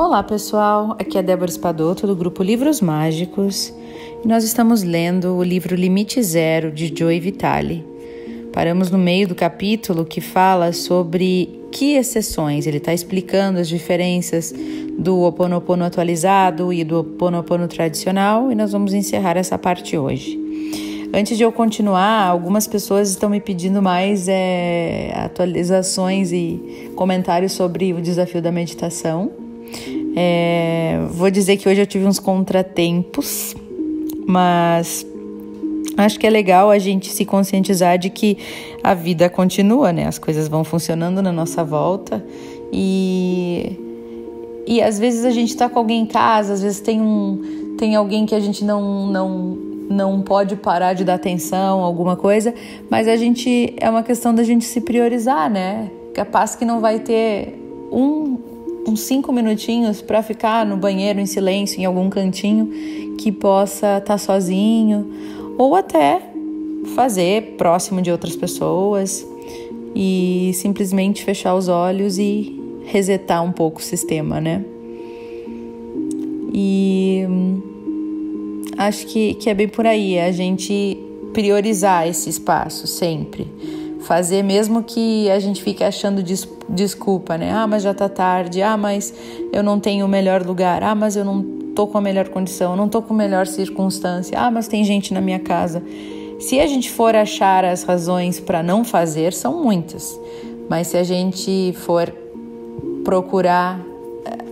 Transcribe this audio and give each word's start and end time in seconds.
Olá 0.00 0.22
pessoal, 0.22 0.96
aqui 0.98 1.18
é 1.18 1.22
Débora 1.22 1.50
Espadoto 1.50 2.06
do 2.06 2.16
grupo 2.16 2.42
Livros 2.42 2.80
Mágicos 2.80 3.70
e 4.24 4.26
nós 4.26 4.44
estamos 4.44 4.82
lendo 4.82 5.36
o 5.36 5.42
livro 5.42 5.76
Limite 5.76 6.22
Zero 6.22 6.72
de 6.72 6.90
Joey 6.96 7.20
Vitale. 7.20 7.84
Paramos 8.50 8.90
no 8.90 8.96
meio 8.96 9.28
do 9.28 9.34
capítulo 9.34 10.06
que 10.06 10.22
fala 10.22 10.72
sobre 10.72 11.60
que 11.70 11.96
exceções, 11.96 12.66
ele 12.66 12.78
está 12.78 12.94
explicando 12.94 13.58
as 13.58 13.68
diferenças 13.68 14.54
do 14.98 15.18
Ho 15.18 15.26
Oponopono 15.26 15.84
atualizado 15.84 16.72
e 16.72 16.82
do 16.82 16.96
Ho 16.96 17.00
Oponopono 17.00 17.68
tradicional 17.68 18.50
e 18.50 18.54
nós 18.54 18.72
vamos 18.72 18.94
encerrar 18.94 19.36
essa 19.36 19.58
parte 19.58 19.98
hoje. 19.98 20.40
Antes 21.12 21.36
de 21.36 21.44
eu 21.44 21.52
continuar, 21.52 22.26
algumas 22.26 22.66
pessoas 22.66 23.10
estão 23.10 23.28
me 23.28 23.38
pedindo 23.38 23.82
mais 23.82 24.28
é, 24.28 25.12
atualizações 25.14 26.32
e 26.32 26.90
comentários 26.96 27.52
sobre 27.52 27.92
o 27.92 28.00
desafio 28.00 28.40
da 28.40 28.50
meditação. 28.50 29.49
É, 30.16 31.00
vou 31.10 31.30
dizer 31.30 31.56
que 31.56 31.68
hoje 31.68 31.80
eu 31.80 31.86
tive 31.86 32.04
uns 32.04 32.18
contratempos, 32.18 33.54
mas 34.26 35.06
acho 35.96 36.18
que 36.18 36.26
é 36.26 36.30
legal 36.30 36.70
a 36.70 36.78
gente 36.78 37.10
se 37.10 37.24
conscientizar 37.24 37.98
de 37.98 38.10
que 38.10 38.38
a 38.82 38.94
vida 38.94 39.28
continua, 39.28 39.92
né? 39.92 40.06
As 40.06 40.18
coisas 40.18 40.48
vão 40.48 40.64
funcionando 40.64 41.22
na 41.22 41.32
nossa 41.32 41.64
volta 41.64 42.24
e 42.72 43.78
e 44.66 44.80
às 44.80 44.98
vezes 44.98 45.24
a 45.24 45.30
gente 45.30 45.50
está 45.50 45.68
com 45.68 45.78
alguém 45.78 46.02
em 46.02 46.06
casa, 46.06 46.52
às 46.52 46.62
vezes 46.62 46.80
tem 46.80 47.00
um 47.00 47.74
tem 47.78 47.96
alguém 47.96 48.26
que 48.26 48.34
a 48.34 48.40
gente 48.40 48.64
não 48.64 49.06
não 49.06 49.58
não 49.90 50.22
pode 50.22 50.54
parar 50.54 50.94
de 50.94 51.04
dar 51.04 51.14
atenção, 51.14 51.80
alguma 51.80 52.16
coisa, 52.16 52.54
mas 52.88 53.08
a 53.08 53.16
gente 53.16 53.74
é 53.76 53.90
uma 53.90 54.04
questão 54.04 54.32
da 54.32 54.44
gente 54.44 54.64
se 54.64 54.80
priorizar, 54.80 55.50
né? 55.50 55.90
Capaz 56.14 56.54
que 56.54 56.64
não 56.64 56.80
vai 56.80 57.00
ter 57.00 57.58
um 57.90 58.49
uns 58.86 59.00
cinco 59.00 59.32
minutinhos 59.32 60.00
para 60.00 60.22
ficar 60.22 60.64
no 60.64 60.76
banheiro 60.76 61.20
em 61.20 61.26
silêncio, 61.26 61.80
em 61.80 61.84
algum 61.84 62.08
cantinho 62.08 62.68
que 63.18 63.30
possa 63.30 63.98
estar 63.98 64.00
tá 64.00 64.18
sozinho, 64.18 65.10
ou 65.58 65.74
até 65.74 66.22
fazer 66.94 67.56
próximo 67.56 68.00
de 68.00 68.10
outras 68.10 68.34
pessoas 68.34 69.26
e 69.94 70.52
simplesmente 70.54 71.24
fechar 71.24 71.54
os 71.54 71.68
olhos 71.68 72.18
e 72.18 72.58
resetar 72.86 73.44
um 73.44 73.52
pouco 73.52 73.80
o 73.80 73.82
sistema, 73.82 74.40
né? 74.40 74.64
E 76.52 77.24
hum, 77.28 78.62
acho 78.78 79.06
que, 79.06 79.34
que 79.34 79.50
é 79.50 79.54
bem 79.54 79.68
por 79.68 79.86
aí, 79.86 80.18
a 80.18 80.32
gente 80.32 80.98
priorizar 81.32 82.08
esse 82.08 82.28
espaço 82.28 82.86
sempre 82.86 83.46
fazer 84.00 84.42
mesmo 84.42 84.82
que 84.82 85.30
a 85.30 85.38
gente 85.38 85.62
fique 85.62 85.84
achando 85.84 86.22
des 86.22 86.48
desculpa, 86.68 87.36
né? 87.36 87.50
Ah, 87.52 87.66
mas 87.66 87.82
já 87.82 87.92
tá 87.92 88.08
tarde. 88.08 88.62
Ah, 88.62 88.76
mas 88.76 89.12
eu 89.52 89.62
não 89.62 89.80
tenho 89.80 90.06
o 90.06 90.08
melhor 90.08 90.44
lugar. 90.44 90.82
Ah, 90.82 90.94
mas 90.94 91.16
eu 91.16 91.24
não 91.24 91.42
tô 91.74 91.86
com 91.86 91.98
a 91.98 92.00
melhor 92.00 92.28
condição, 92.28 92.76
não 92.76 92.88
tô 92.88 93.02
com 93.02 93.14
a 93.14 93.16
melhor 93.16 93.46
circunstância. 93.46 94.38
Ah, 94.38 94.50
mas 94.50 94.68
tem 94.68 94.84
gente 94.84 95.12
na 95.12 95.20
minha 95.20 95.38
casa. 95.38 95.82
Se 96.38 96.58
a 96.58 96.66
gente 96.66 96.90
for 96.90 97.14
achar 97.14 97.64
as 97.64 97.82
razões 97.82 98.40
para 98.40 98.62
não 98.62 98.84
fazer, 98.84 99.32
são 99.32 99.62
muitas. 99.62 100.18
Mas 100.68 100.88
se 100.88 100.96
a 100.96 101.02
gente 101.02 101.74
for 101.76 102.12
procurar 103.04 103.80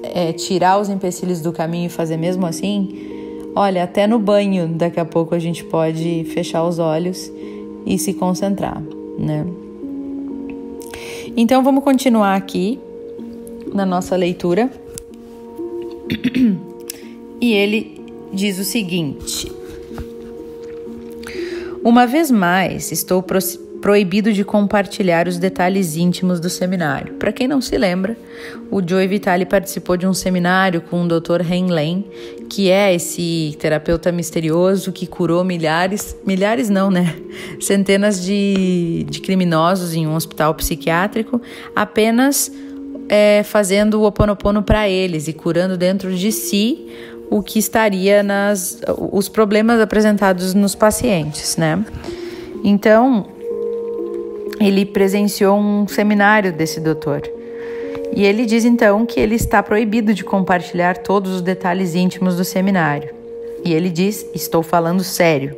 é, 0.02 0.32
tirar 0.32 0.80
os 0.80 0.88
empecilhos 0.88 1.40
do 1.40 1.52
caminho 1.52 1.86
e 1.86 1.90
fazer 1.90 2.16
mesmo 2.16 2.46
assim, 2.46 3.50
olha, 3.54 3.84
até 3.84 4.06
no 4.06 4.18
banho 4.18 4.68
daqui 4.68 5.00
a 5.00 5.04
pouco 5.04 5.34
a 5.34 5.38
gente 5.38 5.64
pode 5.64 6.24
fechar 6.32 6.64
os 6.64 6.78
olhos 6.78 7.30
e 7.86 7.98
se 7.98 8.14
concentrar 8.14 8.82
né? 9.18 9.44
Então 11.36 11.62
vamos 11.62 11.84
continuar 11.84 12.36
aqui 12.36 12.78
na 13.74 13.84
nossa 13.84 14.16
leitura. 14.16 14.70
E 17.40 17.52
ele 17.52 18.00
diz 18.32 18.58
o 18.58 18.64
seguinte: 18.64 19.48
Uma 21.84 22.04
vez 22.04 22.32
mais, 22.32 22.90
estou 22.90 23.22
proibido 23.80 24.32
de 24.32 24.44
compartilhar 24.44 25.28
os 25.28 25.38
detalhes 25.38 25.96
íntimos 25.96 26.40
do 26.40 26.50
seminário. 26.50 27.14
Para 27.14 27.32
quem 27.32 27.46
não 27.46 27.60
se 27.60 27.76
lembra, 27.76 28.16
o 28.70 28.86
Joey 28.86 29.06
Vitale 29.06 29.46
participou 29.46 29.96
de 29.96 30.06
um 30.06 30.12
seminário 30.12 30.80
com 30.80 31.02
o 31.02 31.08
Dr. 31.08 31.40
Henlen, 31.50 32.04
que 32.48 32.70
é 32.70 32.94
esse 32.94 33.56
terapeuta 33.58 34.10
misterioso 34.10 34.92
que 34.92 35.06
curou 35.06 35.44
milhares, 35.44 36.16
milhares 36.26 36.68
não, 36.68 36.90
né? 36.90 37.16
Centenas 37.60 38.22
de, 38.22 39.06
de 39.08 39.20
criminosos 39.20 39.94
em 39.94 40.06
um 40.06 40.14
hospital 40.14 40.54
psiquiátrico, 40.54 41.40
apenas 41.74 42.50
é, 43.08 43.42
fazendo 43.42 44.00
o 44.00 44.04
oponopono 44.04 44.62
para 44.62 44.88
eles 44.88 45.28
e 45.28 45.32
curando 45.32 45.76
dentro 45.76 46.14
de 46.14 46.32
si 46.32 46.86
o 47.30 47.42
que 47.42 47.58
estaria 47.58 48.22
nas 48.22 48.80
os 49.12 49.28
problemas 49.28 49.80
apresentados 49.80 50.54
nos 50.54 50.74
pacientes, 50.74 51.56
né? 51.56 51.84
Então, 52.64 53.37
ele 54.60 54.84
presenciou 54.84 55.58
um 55.58 55.86
seminário 55.86 56.52
desse 56.52 56.80
doutor. 56.80 57.22
E 58.14 58.24
ele 58.24 58.46
diz 58.46 58.64
então 58.64 59.04
que 59.06 59.20
ele 59.20 59.34
está 59.34 59.62
proibido 59.62 60.14
de 60.14 60.24
compartilhar 60.24 60.98
todos 60.98 61.32
os 61.32 61.42
detalhes 61.42 61.94
íntimos 61.94 62.36
do 62.36 62.44
seminário. 62.44 63.14
E 63.64 63.72
ele 63.72 63.90
diz: 63.90 64.26
Estou 64.34 64.62
falando 64.62 65.04
sério. 65.04 65.56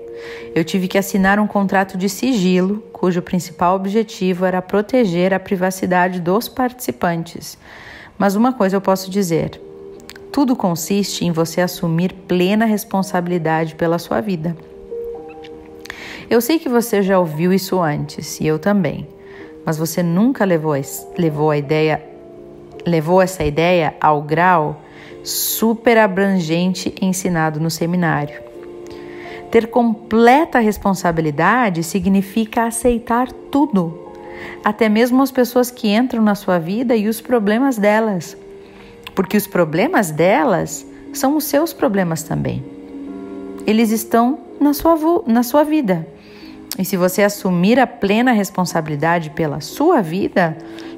Eu 0.55 0.65
tive 0.65 0.89
que 0.89 0.99
assinar 0.99 1.39
um 1.39 1.47
contrato 1.47 1.97
de 1.97 2.09
sigilo, 2.09 2.83
cujo 2.93 3.23
principal 3.23 3.77
objetivo 3.77 4.45
era 4.45 4.61
proteger 4.61 5.33
a 5.33 5.41
privacidade 5.41 6.21
dos 6.21 6.49
participantes. 6.49 7.57
Mas 8.19 8.35
uma 8.35 8.53
coisa 8.53 8.77
eu 8.77 8.81
posso 8.81 9.11
dizer: 9.11 9.61
tudo 10.33 10.55
consiste 10.55 11.25
em 11.25 11.33
você 11.33 11.61
assumir 11.61 12.13
plena 12.29 12.65
responsabilidade 12.65 13.75
pela 13.75 13.99
sua 13.99 14.21
vida. 14.21 14.57
Eu 16.31 16.41
sei 16.41 16.61
que 16.61 16.69
você 16.69 17.03
já 17.03 17.19
ouviu 17.19 17.53
isso 17.53 17.81
antes, 17.81 18.39
e 18.41 18.47
eu 18.47 18.57
também, 18.57 19.09
mas 19.67 19.77
você 19.77 20.01
nunca 20.01 20.45
levou, 20.45 20.75
levou 21.19 21.51
a 21.51 21.59
ideia, 21.59 22.01
levou 22.87 23.21
essa 23.21 23.43
ideia 23.43 23.97
ao 24.01 24.23
grau 24.23 24.81
super 25.25 25.99
abrangente 25.99 26.95
ensinado 27.03 27.59
no 27.59 27.69
seminário. 27.69 28.41
Ter 29.51 29.67
completa 29.67 30.61
responsabilidade 30.61 31.83
significa 31.83 32.63
aceitar 32.63 33.33
tudo, 33.51 34.13
até 34.63 34.89
mesmo 34.89 35.21
as 35.25 35.33
pessoas 35.33 35.69
que 35.69 35.89
entram 35.89 36.23
na 36.23 36.37
sua 36.37 36.61
vida 36.61 36.95
e 36.95 37.09
os 37.09 37.21
problemas 37.21 37.77
delas, 37.77 38.37
porque 39.17 39.37
os 39.37 39.49
problemas 39.49 40.13
delas 40.13 40.87
são 41.13 41.37
os 41.37 41.43
seus 41.43 41.73
problemas 41.73 42.23
também. 42.23 42.65
Eles 43.67 43.91
estão 43.91 44.39
na 44.61 44.73
sua, 44.73 44.97
na 45.27 45.43
sua 45.43 45.65
vida 45.65 46.07
e 46.81 46.85
se 46.85 46.97
você 46.97 47.23
assumir 47.23 47.79
a 47.79 47.87
plena 47.87 48.33
responsabilidade 48.33 49.29
pela 49.29 49.61
sua 49.61 50.01
vida, 50.01 50.57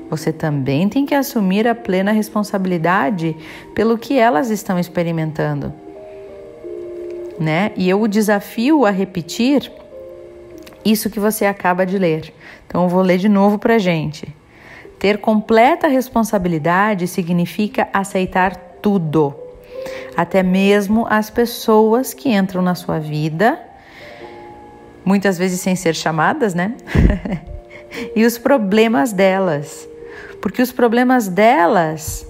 você 0.09 0.33
também 0.33 0.89
tem 0.89 1.05
que 1.05 1.13
assumir 1.13 1.67
a 1.67 1.75
plena 1.75 2.13
responsabilidade 2.13 3.37
pelo 3.75 3.99
que 3.99 4.17
elas 4.17 4.49
estão 4.49 4.79
experimentando. 4.79 5.75
Né? 7.37 7.73
E 7.77 7.91
eu 7.91 8.01
o 8.01 8.07
desafio 8.07 8.87
a 8.87 8.91
repetir 8.91 9.73
isso 10.85 11.11
que 11.11 11.19
você 11.19 11.47
acaba 11.47 11.85
de 11.85 11.99
ler. 11.99 12.33
Então 12.65 12.85
eu 12.85 12.89
vou 12.89 13.03
ler 13.03 13.19
de 13.19 13.29
novo 13.29 13.59
para 13.59 13.77
gente. 13.77 14.33
Ter 15.01 15.19
completa 15.19 15.89
responsabilidade 15.89 17.09
significa 17.09 17.89
aceitar 17.93 18.55
tudo, 18.81 19.35
até 20.17 20.45
mesmo 20.45 21.09
as 21.11 21.29
pessoas 21.29 22.15
que 22.15 22.33
entram 22.33 22.63
na 22.63 22.77
sua 22.77 23.01
vida 23.01 23.72
muitas 25.05 25.39
vezes 25.39 25.61
sem 25.61 25.77
ser 25.77 25.95
chamadas, 25.95 26.55
né? 26.55 26.77
e 28.15 28.25
os 28.25 28.39
problemas 28.39 29.13
delas. 29.13 29.89
Porque 30.41 30.61
os 30.61 30.73
problemas 30.73 31.29
delas 31.29 32.27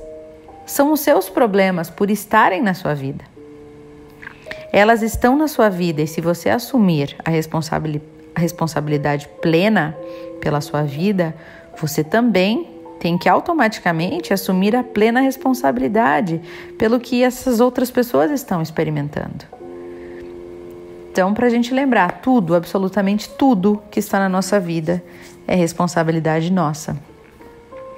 são 0.66 0.92
os 0.92 1.00
seus 1.00 1.28
problemas 1.28 1.90
por 1.90 2.10
estarem 2.10 2.62
na 2.62 2.74
sua 2.74 2.94
vida. 2.94 3.24
Elas 4.72 5.02
estão 5.02 5.36
na 5.36 5.48
sua 5.48 5.68
vida 5.68 6.02
e 6.02 6.06
se 6.06 6.20
você 6.20 6.48
assumir 6.48 7.16
a, 7.24 7.30
a 7.30 8.40
responsabilidade 8.40 9.28
plena 9.40 9.96
pela 10.40 10.60
sua 10.60 10.82
vida, 10.82 11.34
você 11.78 12.02
também 12.02 12.70
tem 12.98 13.18
que 13.18 13.28
automaticamente 13.28 14.32
assumir 14.32 14.76
a 14.76 14.84
plena 14.84 15.20
responsabilidade 15.20 16.40
pelo 16.78 17.00
que 17.00 17.22
essas 17.22 17.60
outras 17.60 17.90
pessoas 17.90 18.30
estão 18.30 18.62
experimentando. 18.62 19.44
Então, 21.12 21.34
para 21.34 21.46
a 21.46 21.50
gente 21.50 21.74
lembrar, 21.74 22.22
tudo, 22.22 22.54
absolutamente 22.54 23.28
tudo 23.28 23.82
que 23.90 24.00
está 24.00 24.18
na 24.18 24.30
nossa 24.30 24.58
vida 24.58 25.04
é 25.46 25.54
responsabilidade 25.54 26.50
nossa, 26.50 26.96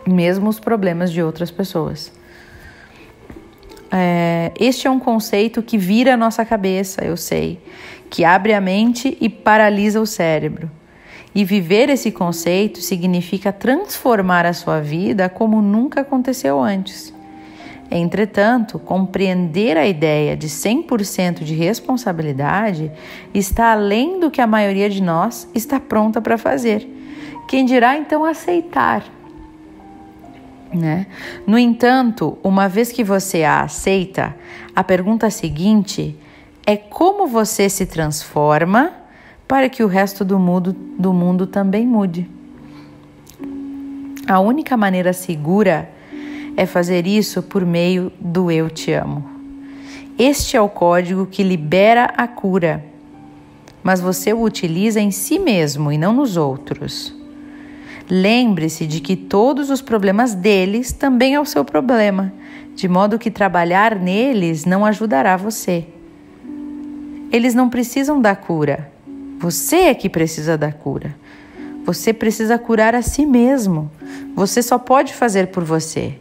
mesmo 0.05 0.49
os 0.49 0.59
problemas 0.59 1.13
de 1.13 1.23
outras 1.23 1.49
pessoas. 1.49 2.11
É, 3.89 4.51
este 4.59 4.89
é 4.89 4.91
um 4.91 4.99
conceito 4.99 5.63
que 5.63 5.79
vira 5.79 6.15
a 6.15 6.17
nossa 6.17 6.45
cabeça, 6.45 7.05
eu 7.05 7.17
sei, 7.17 7.63
que 8.11 8.25
abre 8.25 8.53
a 8.53 8.61
mente 8.61 9.17
e 9.21 9.29
paralisa 9.29 10.01
o 10.01 10.07
cérebro. 10.07 10.69
E 11.33 11.45
viver 11.45 11.89
esse 11.91 12.11
conceito 12.11 12.81
significa 12.81 13.53
transformar 13.53 14.45
a 14.45 14.53
sua 14.53 14.81
vida 14.81 15.29
como 15.29 15.63
nunca 15.63 16.01
aconteceu 16.01 16.61
antes. 16.61 17.15
Entretanto, 17.97 18.81
compreender 18.81 19.77
a 19.77 19.87
ideia 19.87 20.37
de 20.37 20.49
100% 20.49 21.45
de 21.45 21.55
responsabilidade 21.55 22.91
está 23.33 23.71
além 23.71 24.19
do 24.19 24.33
que 24.33 24.41
a 24.41 24.49
maioria 24.49 24.91
de 24.91 25.01
nós 25.01 25.49
está 25.55 25.79
pronta 25.79 26.21
para 26.21 26.37
fazer. 26.37 26.89
Quem 27.47 27.65
dirá 27.65 27.97
então 27.97 28.25
aceitar? 28.25 29.05
Né? 30.73 31.07
No 31.47 31.57
entanto, 31.57 32.37
uma 32.43 32.69
vez 32.69 32.91
que 32.91 33.05
você 33.05 33.45
a 33.45 33.61
aceita, 33.61 34.35
a 34.75 34.83
pergunta 34.83 35.31
seguinte 35.31 36.19
é 36.67 36.77
como 36.77 37.29
você 37.29 37.69
se 37.69 37.87
transforma 37.87 38.91
para 39.47 39.69
que 39.69 39.85
o 39.85 39.87
resto 39.87 40.25
do 40.25 40.37
mundo, 40.37 40.73
do 40.73 41.13
mundo 41.13 41.47
também 41.47 41.87
mude. 41.87 42.29
A 44.27 44.41
única 44.41 44.77
maneira 44.77 45.13
segura 45.13 45.94
é 46.57 46.67
fazer 46.67 47.07
isso 47.07 47.43
por 47.43 47.65
meio 47.65 48.13
do 48.21 48.51
Eu 48.51 48.71
Te 48.71 48.93
Amo. 48.93 49.25
Este 50.19 50.57
é 50.57 50.61
o 50.61 50.69
código 50.69 51.27
que 51.27 51.43
libera 51.43 52.05
a 52.17 52.27
cura, 52.29 52.85
mas 53.83 54.01
você 54.01 54.33
o 54.33 54.43
utiliza 54.43 55.01
em 55.01 55.11
si 55.11 55.39
mesmo 55.39 55.91
e 55.91 55.99
não 55.99 56.13
nos 56.13 56.37
outros. 56.37 57.15
Lembre-se 58.09 58.87
de 58.87 59.01
que 59.01 59.17
todos 59.17 59.71
os 59.71 59.83
problemas 59.83 60.35
deles 60.35 60.93
também 60.93 61.35
é 61.35 61.41
o 61.41 61.45
seu 61.45 61.65
problema, 61.65 62.33
de 62.75 62.89
modo 62.89 63.19
que 63.19 63.31
trabalhar 63.31 63.97
neles 63.97 64.65
não 64.65 64.85
ajudará 64.85 65.37
você. 65.37 65.87
Eles 67.33 67.55
não 67.55 67.69
precisam 67.69 68.21
da 68.21 68.37
cura, 68.37 68.93
você 69.45 69.77
é 69.77 69.95
que 69.95 70.09
precisa 70.09 70.57
da 70.57 70.73
cura. 70.73 71.15
Você 71.85 72.15
precisa 72.15 72.59
curar 72.59 72.95
a 72.95 73.03
si 73.03 73.27
mesmo. 73.27 73.91
Você 74.35 74.63
só 74.63 74.79
pode 74.79 75.13
fazer 75.13 75.49
por 75.49 75.63
você. 75.63 76.15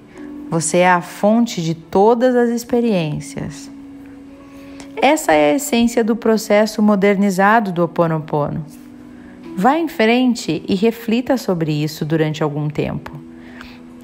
Você 0.50 0.78
é 0.78 0.90
a 0.90 1.01
fonte 1.01 1.62
de 1.62 1.74
todas 1.74 2.36
as 2.36 2.50
experiências. 2.50 3.72
Essa 5.01 5.34
é 5.34 5.51
a 5.51 5.56
essência 5.56 6.04
do 6.04 6.16
processo 6.16 6.81
modernizado 6.81 7.72
do 7.72 7.81
Ho 7.81 7.86
Oponopono. 7.86 8.66
Vá 9.56 9.78
em 9.78 9.88
frente 9.88 10.63
e 10.68 10.75
reflita 10.75 11.38
sobre 11.38 11.72
isso 11.72 12.06
durante 12.06 12.42
algum 12.42 12.69
tempo. 12.69 13.12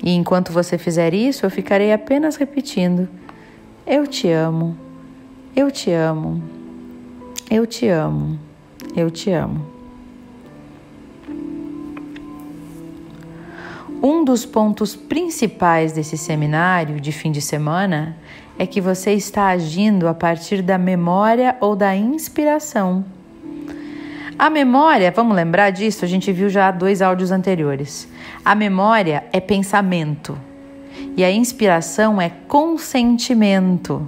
E 0.03 0.13
enquanto 0.13 0.51
você 0.51 0.77
fizer 0.77 1.13
isso, 1.13 1.45
eu 1.45 1.49
ficarei 1.49 1.91
apenas 1.91 2.35
repetindo: 2.35 3.07
Eu 3.85 4.05
te 4.05 4.29
amo, 4.29 4.77
eu 5.55 5.71
te 5.71 5.91
amo, 5.91 6.41
eu 7.49 7.65
te 7.65 7.87
amo, 7.87 8.39
eu 8.95 9.09
te 9.09 9.31
amo. 9.31 9.78
Um 14.01 14.23
dos 14.23 14.45
pontos 14.45 14.95
principais 14.95 15.91
desse 15.91 16.17
seminário 16.17 17.01
de 17.01 17.11
fim 17.11 17.33
de 17.33 17.41
semana 17.41 18.15
é 18.57 18.65
que 18.65 18.79
você 18.79 19.11
está 19.11 19.47
agindo 19.47 20.07
a 20.07 20.13
partir 20.13 20.61
da 20.61 20.77
memória 20.77 21.57
ou 21.59 21.75
da 21.75 21.93
inspiração. 21.93 23.03
A 24.37 24.49
memória, 24.49 25.11
vamos 25.11 25.35
lembrar 25.35 25.71
disso? 25.71 26.05
A 26.05 26.07
gente 26.07 26.31
viu 26.31 26.47
já 26.47 26.71
dois 26.71 27.01
áudios 27.01 27.29
anteriores. 27.29 28.07
A 28.43 28.55
memória 28.55 29.25
é 29.33 29.41
pensamento 29.41 30.39
e 31.17 31.21
a 31.21 31.29
inspiração 31.29 32.21
é 32.21 32.29
consentimento. 32.47 34.07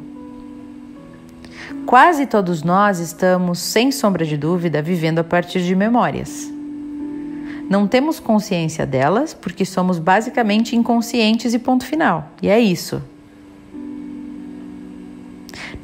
Quase 1.85 2.25
todos 2.27 2.63
nós 2.63 2.99
estamos, 2.99 3.59
sem 3.59 3.91
sombra 3.91 4.25
de 4.25 4.37
dúvida, 4.37 4.81
vivendo 4.81 5.19
a 5.19 5.23
partir 5.23 5.61
de 5.61 5.75
memórias. 5.75 6.49
Não 7.71 7.88
temos 7.88 8.19
consciência 8.19 8.85
delas 8.85 9.33
porque 9.33 9.63
somos 9.63 9.97
basicamente 9.97 10.75
inconscientes 10.75 11.53
e 11.53 11.57
ponto 11.57 11.85
final. 11.85 12.29
E 12.41 12.50
é 12.50 12.59
isso. 12.59 13.01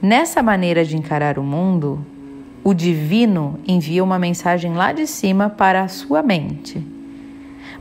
Nessa 0.02 0.44
maneira 0.44 0.84
de 0.84 0.98
encarar 0.98 1.40
o 1.40 1.44
mundo, 1.44 2.06
o 2.62 2.74
divino 2.74 3.58
envia 3.66 4.04
uma 4.04 4.20
mensagem 4.20 4.74
lá 4.74 4.92
de 4.92 5.08
cima 5.08 5.50
para 5.50 5.84
a 5.84 5.88
sua 5.88 6.22
mente. 6.22 6.86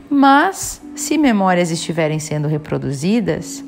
Mas, 0.09 0.81
se 0.95 1.17
memórias 1.17 1.69
estiverem 1.69 2.17
sendo 2.17 2.47
reproduzidas, 2.47 3.61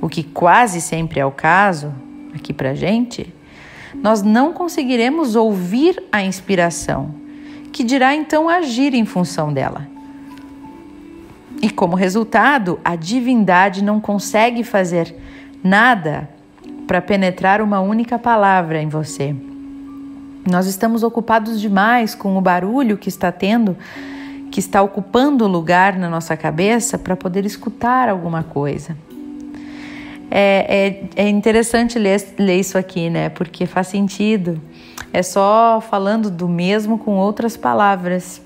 o 0.00 0.08
que 0.08 0.22
quase 0.22 0.80
sempre 0.80 1.20
é 1.20 1.26
o 1.26 1.30
caso 1.30 1.92
aqui 2.34 2.54
para 2.54 2.74
gente, 2.74 3.30
nós 4.02 4.22
não 4.22 4.54
conseguiremos 4.54 5.36
ouvir 5.36 6.02
a 6.10 6.22
inspiração 6.22 7.25
que 7.72 7.84
dirá 7.84 8.14
então 8.14 8.48
agir 8.48 8.94
em 8.94 9.04
função 9.04 9.52
dela. 9.52 9.86
E 11.62 11.70
como 11.70 11.96
resultado, 11.96 12.78
a 12.84 12.96
divindade 12.96 13.82
não 13.82 14.00
consegue 14.00 14.62
fazer 14.62 15.14
nada 15.62 16.28
para 16.86 17.00
penetrar 17.00 17.60
uma 17.60 17.80
única 17.80 18.18
palavra 18.18 18.80
em 18.80 18.88
você. 18.88 19.34
Nós 20.48 20.66
estamos 20.66 21.02
ocupados 21.02 21.60
demais 21.60 22.14
com 22.14 22.36
o 22.36 22.40
barulho 22.40 22.96
que 22.96 23.08
está 23.08 23.32
tendo, 23.32 23.76
que 24.50 24.60
está 24.60 24.80
ocupando 24.80 25.46
lugar 25.48 25.98
na 25.98 26.08
nossa 26.08 26.36
cabeça 26.36 26.96
para 26.96 27.16
poder 27.16 27.44
escutar 27.44 28.08
alguma 28.08 28.44
coisa. 28.44 28.96
É, 30.30 31.00
é, 31.16 31.24
é 31.24 31.28
interessante 31.28 31.98
ler, 31.98 32.20
ler 32.38 32.58
isso 32.58 32.76
aqui, 32.76 33.08
né? 33.08 33.28
Porque 33.28 33.66
faz 33.66 33.86
sentido 33.88 34.60
é 35.16 35.22
só 35.22 35.80
falando 35.80 36.30
do 36.30 36.46
mesmo 36.46 36.98
com 36.98 37.16
outras 37.16 37.56
palavras, 37.56 38.42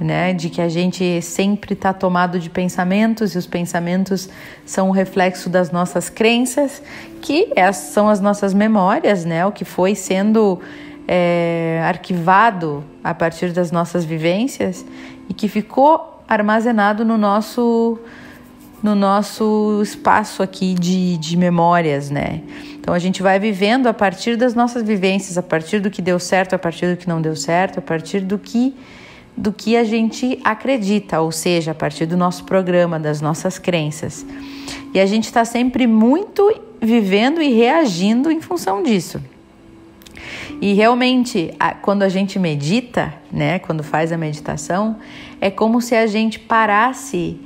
né? 0.00 0.32
De 0.32 0.50
que 0.50 0.60
a 0.60 0.68
gente 0.68 1.22
sempre 1.22 1.74
está 1.74 1.92
tomado 1.92 2.40
de 2.40 2.50
pensamentos 2.50 3.36
e 3.36 3.38
os 3.38 3.46
pensamentos 3.46 4.28
são 4.66 4.88
um 4.88 4.90
reflexo 4.90 5.48
das 5.48 5.70
nossas 5.70 6.08
crenças, 6.08 6.82
que 7.20 7.48
são 7.72 8.08
as 8.08 8.20
nossas 8.20 8.52
memórias, 8.52 9.24
né? 9.24 9.46
O 9.46 9.52
que 9.52 9.64
foi 9.64 9.94
sendo 9.94 10.58
é, 11.06 11.80
arquivado 11.84 12.82
a 13.04 13.14
partir 13.14 13.52
das 13.52 13.70
nossas 13.70 14.04
vivências 14.04 14.84
e 15.28 15.34
que 15.34 15.46
ficou 15.46 16.20
armazenado 16.26 17.04
no 17.04 17.16
nosso 17.16 17.96
no 18.82 18.94
nosso 18.94 19.80
espaço 19.82 20.42
aqui 20.42 20.74
de, 20.74 21.16
de 21.16 21.36
memórias, 21.36 22.10
né? 22.10 22.40
Então 22.74 22.92
a 22.92 22.98
gente 22.98 23.22
vai 23.22 23.38
vivendo 23.38 23.86
a 23.86 23.94
partir 23.94 24.36
das 24.36 24.54
nossas 24.54 24.82
vivências, 24.82 25.38
a 25.38 25.42
partir 25.42 25.80
do 25.80 25.88
que 25.88 26.02
deu 26.02 26.18
certo, 26.18 26.54
a 26.54 26.58
partir 26.58 26.90
do 26.90 26.96
que 26.96 27.08
não 27.08 27.22
deu 27.22 27.36
certo, 27.36 27.78
a 27.78 27.82
partir 27.82 28.20
do 28.20 28.38
que 28.38 28.74
do 29.34 29.50
que 29.50 29.78
a 29.78 29.84
gente 29.84 30.38
acredita, 30.44 31.22
ou 31.22 31.32
seja, 31.32 31.70
a 31.70 31.74
partir 31.74 32.04
do 32.04 32.18
nosso 32.18 32.44
programa, 32.44 32.98
das 32.98 33.22
nossas 33.22 33.58
crenças. 33.58 34.26
E 34.92 35.00
a 35.00 35.06
gente 35.06 35.24
está 35.24 35.42
sempre 35.42 35.86
muito 35.86 36.54
vivendo 36.82 37.40
e 37.40 37.50
reagindo 37.54 38.30
em 38.30 38.42
função 38.42 38.82
disso. 38.82 39.22
E 40.60 40.74
realmente, 40.74 41.52
quando 41.80 42.02
a 42.02 42.10
gente 42.10 42.38
medita, 42.38 43.14
né, 43.32 43.58
quando 43.58 43.82
faz 43.82 44.12
a 44.12 44.18
meditação, 44.18 44.98
é 45.40 45.50
como 45.50 45.80
se 45.80 45.94
a 45.94 46.06
gente 46.06 46.38
parasse 46.38 47.40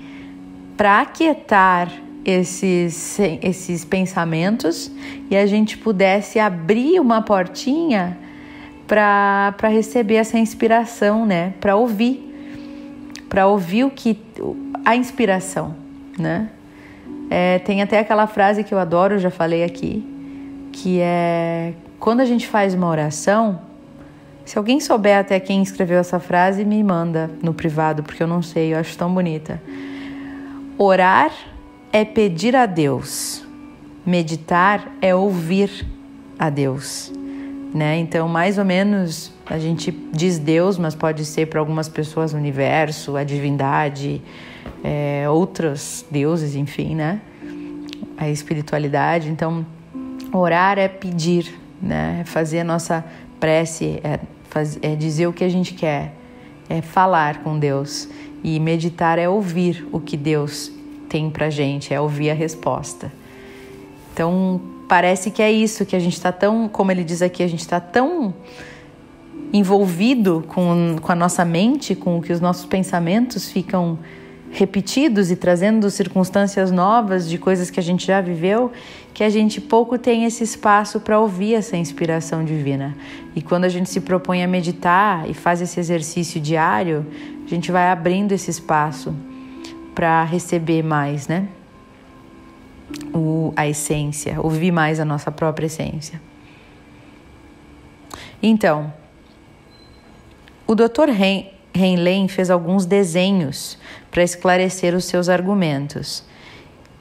para 0.77 1.01
aquietar 1.01 1.91
esses, 2.25 3.19
esses 3.41 3.85
pensamentos 3.85 4.91
e 5.31 5.37
a 5.37 5.47
gente 5.47 5.79
pudesse 5.79 6.39
abrir 6.39 7.01
uma 7.01 7.23
portinha 7.23 8.19
para 8.87 9.69
receber 9.69 10.17
essa 10.17 10.39
inspiração, 10.39 11.25
né? 11.25 11.55
Para 11.61 11.77
ouvir, 11.77 12.35
para 13.29 13.47
ouvir 13.47 13.85
o 13.85 13.91
que 13.91 14.19
a 14.85 14.95
inspiração, 14.95 15.75
né? 16.19 16.51
É, 17.31 17.59
tem 17.61 17.83
até 17.83 17.99
aquela 17.99 18.27
frase 18.27 18.63
que 18.63 18.73
eu 18.73 18.79
adoro, 18.79 19.19
já 19.19 19.31
falei 19.31 19.65
aqui, 19.65 20.05
que 20.73 21.01
é 21.01 21.75
quando 21.99 22.21
a 22.21 22.25
gente 22.25 22.47
faz 22.47 22.75
uma 22.75 22.87
oração, 22.89 23.61
se 24.45 24.57
alguém 24.57 24.79
souber 24.79 25.19
até 25.19 25.41
quem 25.41 25.63
escreveu 25.63 25.99
essa 25.99 26.21
frase, 26.21 26.65
me 26.65 26.83
manda 26.85 27.31
no 27.43 27.53
privado, 27.53 28.03
porque 28.03 28.23
eu 28.23 28.29
não 28.29 28.43
sei, 28.43 28.75
eu 28.75 28.79
acho 28.79 28.97
tão 28.97 29.13
bonita. 29.13 29.61
Orar 30.79 31.33
é 31.91 32.05
pedir 32.05 32.55
a 32.55 32.67
Deus, 32.67 33.43
meditar 34.05 34.93
é 35.01 35.15
ouvir 35.15 35.87
a 36.39 36.51
Deus, 36.51 37.11
né? 37.73 37.97
Então, 37.97 38.29
mais 38.29 38.59
ou 38.59 38.65
menos, 38.65 39.33
a 39.47 39.59
gente 39.59 39.91
diz 40.13 40.39
Deus, 40.39 40.77
mas 40.77 40.95
pode 40.95 41.25
ser 41.25 41.47
para 41.47 41.61
algumas 41.61 41.89
pessoas 41.89 42.35
o 42.35 42.37
universo, 42.37 43.17
a 43.17 43.25
divindade, 43.25 44.21
é, 44.85 45.25
outros 45.31 46.05
deuses, 46.11 46.55
enfim, 46.55 46.95
né? 46.95 47.23
A 48.19 48.29
espiritualidade. 48.29 49.31
Então, 49.31 49.65
orar 50.31 50.79
é 50.79 50.89
pedir, 50.89 51.59
né? 51.81 52.19
É 52.21 52.25
fazer 52.25 52.61
a 52.61 52.65
nossa 52.65 53.03
prece, 53.41 53.99
é, 54.05 54.21
faz, 54.51 54.79
é 54.83 54.95
dizer 54.95 55.27
o 55.27 55.33
que 55.33 55.43
a 55.43 55.49
gente 55.49 55.73
quer, 55.73 56.13
é 56.69 56.81
falar 56.81 57.43
com 57.43 57.59
Deus. 57.59 58.09
E 58.43 58.61
meditar 58.61 59.19
é 59.19 59.29
ouvir 59.29 59.87
o 59.91 59.99
que 60.01 60.17
Deus 60.17 60.71
tem 61.09 61.31
pra 61.31 61.51
gente, 61.51 61.93
é 61.93 62.01
ouvir 62.01 62.31
a 62.31 62.35
resposta. 62.35 63.13
Então, 64.13 64.61
parece 64.89 65.31
que 65.31 65.43
é 65.43 65.51
isso, 65.51 65.85
que 65.85 65.97
a 65.97 65.99
gente 65.99 66.15
está 66.15 66.33
tão, 66.33 66.69
como 66.69 66.91
ele 66.91 67.05
diz 67.05 67.23
aqui, 67.23 67.43
a 67.43 67.49
gente 67.49 67.61
está 67.61 67.81
tão 67.81 68.35
envolvido 69.53 70.45
com, 70.49 70.97
com 71.01 71.13
a 71.13 71.15
nossa 71.15 71.45
mente, 71.45 71.95
com 71.95 72.19
o 72.19 72.23
que 72.23 72.33
os 72.33 72.41
nossos 72.41 72.67
pensamentos 72.67 73.51
ficam 73.51 73.99
repetidos 74.51 75.31
e 75.31 75.37
trazendo 75.37 75.91
circunstâncias 75.91 76.71
novas 76.71 77.29
de 77.29 77.37
coisas 77.39 77.71
que 77.71 77.79
a 77.79 77.83
gente 77.83 78.07
já 78.07 78.21
viveu, 78.21 78.73
que 79.17 79.25
a 79.25 79.31
gente 79.31 79.63
pouco 79.63 79.97
tem 79.97 80.27
esse 80.27 80.45
espaço 80.45 81.01
para 81.01 81.19
ouvir 81.19 81.55
essa 81.55 81.75
inspiração 81.75 82.45
divina. 82.45 82.95
E 83.35 83.41
quando 83.41 83.65
a 83.65 83.69
gente 83.71 83.89
se 83.89 84.03
propõe 84.03 84.45
a 84.45 84.47
meditar 84.47 85.27
e 85.27 85.33
faz 85.33 85.63
esse 85.63 85.81
exercício 85.81 86.39
diário, 86.39 87.07
a 87.43 87.49
gente 87.49 87.73
vai 87.73 87.89
abrindo 87.89 88.33
esse 88.33 88.51
espaço 88.51 89.17
para 89.95 90.23
receber 90.23 90.83
mais, 90.83 91.29
né? 91.29 91.49
O, 93.15 93.55
a 93.57 93.67
essência, 93.67 94.39
ouvir 94.39 94.71
mais 94.71 95.01
a 95.01 95.05
nossa 95.07 95.33
própria 95.33 95.65
essência. 95.65 96.21
Então, 98.43 98.93
o 100.67 100.75
Dr. 100.75 101.09
Heinlein 101.75 102.29
fez 102.29 102.51
alguns 102.51 102.85
desenhos 102.85 103.79
para 104.11 104.23
esclarecer 104.23 104.95
os 104.95 105.07
seus 105.07 105.31
argumentos. 105.31 106.23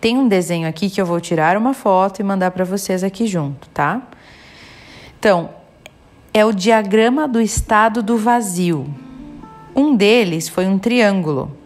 Tem 0.05 0.19
um 0.19 0.27
desenho 0.27 0.69
aqui 0.69 0.88
que 0.88 1.01
eu 1.01 1.05
vou 1.07 1.19
tirar 1.19 1.57
uma 1.57 1.74
foto 1.74 2.19
e 2.19 2.24
mandar 2.24 2.51
para 2.51 2.63
vocês 2.63 3.03
aqui 3.03 3.25
junto, 3.25 3.67
tá? 3.69 4.03
Então, 5.17 5.50
é 6.31 6.45
o 6.45 6.53
diagrama 6.53 7.27
do 7.27 7.41
estado 7.41 8.03
do 8.03 8.15
vazio. 8.15 8.85
Um 9.75 9.95
deles 9.95 10.47
foi 10.47 10.67
um 10.67 10.77
triângulo. 10.77 11.57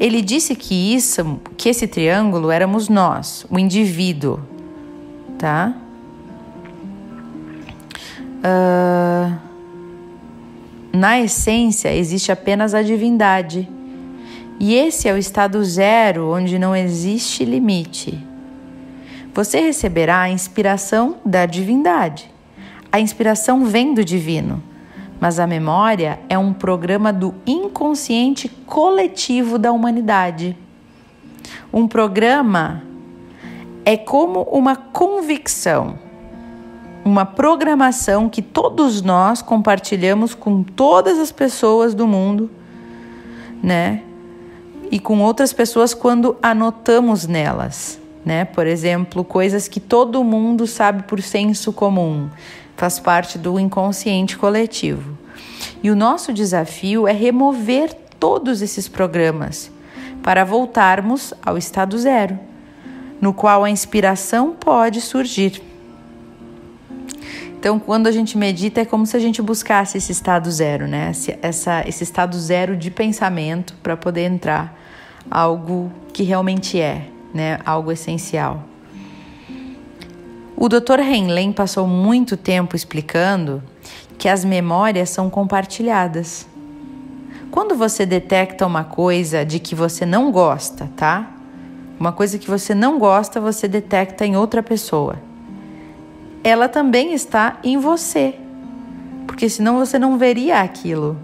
Ele 0.00 0.22
disse 0.22 0.56
que 0.56 0.74
isso, 0.74 1.40
que 1.56 1.68
esse 1.68 1.86
triângulo 1.86 2.50
éramos 2.50 2.88
nós, 2.88 3.46
o 3.48 3.60
indivíduo, 3.60 4.40
tá? 5.38 5.72
Uh, 8.42 9.38
na 10.92 11.20
essência 11.20 11.94
existe 11.94 12.32
apenas 12.32 12.74
a 12.74 12.82
divindade. 12.82 13.75
E 14.58 14.74
esse 14.74 15.08
é 15.08 15.12
o 15.12 15.18
estado 15.18 15.62
zero, 15.64 16.30
onde 16.30 16.58
não 16.58 16.74
existe 16.74 17.44
limite. 17.44 18.18
Você 19.34 19.60
receberá 19.60 20.20
a 20.20 20.30
inspiração 20.30 21.16
da 21.24 21.44
divindade. 21.44 22.30
A 22.90 22.98
inspiração 22.98 23.66
vem 23.66 23.92
do 23.92 24.04
divino, 24.04 24.62
mas 25.20 25.38
a 25.38 25.46
memória 25.46 26.18
é 26.28 26.38
um 26.38 26.52
programa 26.52 27.12
do 27.12 27.34
inconsciente 27.46 28.48
coletivo 28.48 29.58
da 29.58 29.72
humanidade. 29.72 30.56
Um 31.72 31.86
programa 31.86 32.82
é 33.84 33.96
como 33.96 34.42
uma 34.42 34.74
convicção 34.74 36.06
uma 37.06 37.24
programação 37.24 38.28
que 38.28 38.42
todos 38.42 39.00
nós 39.00 39.40
compartilhamos 39.40 40.34
com 40.34 40.64
todas 40.64 41.20
as 41.20 41.30
pessoas 41.30 41.94
do 41.94 42.04
mundo, 42.04 42.50
né? 43.62 44.02
E 44.90 44.98
com 44.98 45.20
outras 45.20 45.52
pessoas 45.52 45.92
quando 45.92 46.36
anotamos 46.42 47.26
nelas, 47.26 47.98
né? 48.24 48.44
Por 48.44 48.66
exemplo, 48.66 49.24
coisas 49.24 49.68
que 49.68 49.80
todo 49.80 50.22
mundo 50.24 50.66
sabe 50.66 51.02
por 51.04 51.20
senso 51.20 51.72
comum, 51.72 52.28
faz 52.76 52.98
parte 52.98 53.38
do 53.38 53.58
inconsciente 53.58 54.36
coletivo. 54.36 55.16
E 55.82 55.90
o 55.90 55.96
nosso 55.96 56.32
desafio 56.32 57.06
é 57.06 57.12
remover 57.12 57.92
todos 58.18 58.62
esses 58.62 58.88
programas 58.88 59.70
para 60.22 60.44
voltarmos 60.44 61.32
ao 61.44 61.56
estado 61.56 61.96
zero, 61.98 62.38
no 63.20 63.32
qual 63.32 63.64
a 63.64 63.70
inspiração 63.70 64.52
pode 64.58 65.00
surgir. 65.00 65.62
Então, 67.66 67.80
quando 67.80 68.06
a 68.06 68.12
gente 68.12 68.38
medita, 68.38 68.82
é 68.82 68.84
como 68.84 69.04
se 69.04 69.16
a 69.16 69.18
gente 69.18 69.42
buscasse 69.42 69.98
esse 69.98 70.12
estado 70.12 70.48
zero, 70.52 70.86
né? 70.86 71.10
Esse, 71.10 71.36
essa, 71.42 71.82
esse 71.84 72.04
estado 72.04 72.38
zero 72.38 72.76
de 72.76 72.92
pensamento 72.92 73.74
para 73.82 73.96
poder 73.96 74.20
entrar 74.20 74.78
algo 75.28 75.90
que 76.12 76.22
realmente 76.22 76.80
é, 76.80 77.08
né? 77.34 77.58
Algo 77.66 77.90
essencial. 77.90 78.62
O 80.56 80.68
Dr. 80.68 81.00
Henlen 81.00 81.50
passou 81.50 81.88
muito 81.88 82.36
tempo 82.36 82.76
explicando 82.76 83.60
que 84.16 84.28
as 84.28 84.44
memórias 84.44 85.10
são 85.10 85.28
compartilhadas. 85.28 86.46
Quando 87.50 87.74
você 87.74 88.06
detecta 88.06 88.64
uma 88.64 88.84
coisa 88.84 89.44
de 89.44 89.58
que 89.58 89.74
você 89.74 90.06
não 90.06 90.30
gosta, 90.30 90.88
tá? 90.96 91.32
Uma 91.98 92.12
coisa 92.12 92.38
que 92.38 92.48
você 92.48 92.76
não 92.76 92.96
gosta, 92.96 93.40
você 93.40 93.66
detecta 93.66 94.24
em 94.24 94.36
outra 94.36 94.62
pessoa 94.62 95.18
ela 96.46 96.68
também 96.68 97.12
está 97.12 97.58
em 97.64 97.76
você. 97.76 98.36
Porque 99.26 99.48
senão 99.48 99.78
você 99.78 99.98
não 99.98 100.16
veria 100.16 100.60
aquilo. 100.60 101.18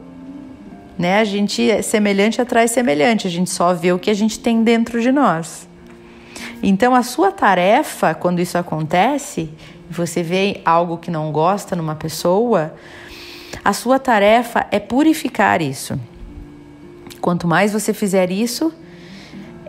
Né? 0.98 1.20
A 1.20 1.24
gente 1.24 1.70
é 1.70 1.80
semelhante 1.80 2.42
atrai 2.42 2.66
semelhante, 2.66 3.28
a 3.28 3.30
gente 3.30 3.48
só 3.48 3.72
vê 3.72 3.92
o 3.92 4.00
que 4.00 4.10
a 4.10 4.14
gente 4.14 4.40
tem 4.40 4.64
dentro 4.64 5.00
de 5.00 5.12
nós. 5.12 5.68
Então 6.60 6.92
a 6.92 7.04
sua 7.04 7.30
tarefa, 7.30 8.14
quando 8.14 8.40
isso 8.40 8.58
acontece, 8.58 9.48
você 9.88 10.24
vê 10.24 10.60
algo 10.64 10.98
que 10.98 11.08
não 11.08 11.30
gosta 11.30 11.76
numa 11.76 11.94
pessoa, 11.94 12.74
a 13.64 13.72
sua 13.72 14.00
tarefa 14.00 14.66
é 14.72 14.80
purificar 14.80 15.62
isso. 15.62 16.00
Quanto 17.20 17.46
mais 17.46 17.72
você 17.72 17.94
fizer 17.94 18.28
isso, 18.32 18.74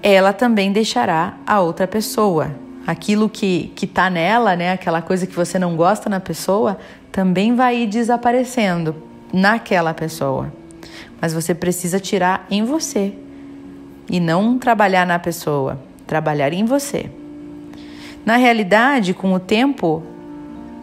ela 0.01 0.33
também 0.33 0.71
deixará 0.71 1.37
a 1.45 1.61
outra 1.61 1.85
pessoa 1.85 2.62
aquilo 2.85 3.29
que 3.29 3.71
que 3.75 3.87
tá 3.87 4.09
nela, 4.09 4.55
né, 4.55 4.71
aquela 4.71 5.01
coisa 5.01 5.25
que 5.25 5.35
você 5.35 5.57
não 5.57 5.75
gosta 5.75 6.09
na 6.09 6.19
pessoa, 6.19 6.77
também 7.11 7.55
vai 7.55 7.77
ir 7.83 7.87
desaparecendo 7.87 8.95
naquela 9.31 9.93
pessoa. 9.93 10.51
Mas 11.21 11.33
você 11.33 11.55
precisa 11.55 11.99
tirar 11.99 12.45
em 12.49 12.63
você 12.65 13.13
e 14.09 14.19
não 14.19 14.57
trabalhar 14.57 15.07
na 15.07 15.17
pessoa, 15.17 15.79
trabalhar 16.05 16.51
em 16.53 16.65
você. 16.65 17.09
Na 18.25 18.37
realidade, 18.37 19.13
com 19.13 19.33
o 19.33 19.39
tempo, 19.39 20.03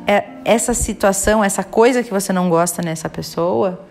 é, 0.07 0.25
essa 0.45 0.75
situação, 0.75 1.43
essa 1.43 1.63
coisa 1.63 2.03
que 2.03 2.11
você 2.11 2.33
não 2.33 2.49
gosta 2.49 2.83
nessa 2.83 3.09
pessoa, 3.09 3.87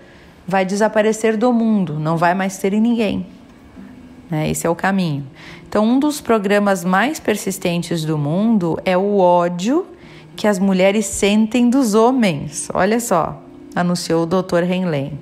vai 0.47 0.65
desaparecer 0.65 1.37
do 1.37 1.53
mundo, 1.53 1.99
não 1.99 2.17
vai 2.17 2.33
mais 2.33 2.57
ter 2.57 2.73
em 2.73 2.81
ninguém. 2.81 3.27
Né? 4.29 4.49
Esse 4.49 4.67
é 4.67 4.69
o 4.69 4.75
caminho. 4.75 5.25
Então, 5.67 5.85
um 5.85 5.99
dos 5.99 6.21
programas 6.21 6.83
mais 6.83 7.19
persistentes 7.19 8.03
do 8.03 8.17
mundo 8.17 8.79
é 8.85 8.97
o 8.97 9.17
ódio 9.17 9.85
que 10.35 10.47
as 10.47 10.59
mulheres 10.59 11.05
sentem 11.05 11.69
dos 11.69 11.93
homens. 11.93 12.69
Olha 12.73 12.99
só, 12.99 13.41
anunciou 13.75 14.23
o 14.23 14.25
Dr. 14.25 14.63
Henlen. 14.63 15.19